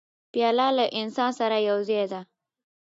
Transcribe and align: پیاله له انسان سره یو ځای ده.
پیاله 0.33 0.67
له 0.77 0.85
انسان 1.01 1.31
سره 1.39 1.57
یو 1.69 1.77
ځای 1.87 2.05
ده. 2.11 2.21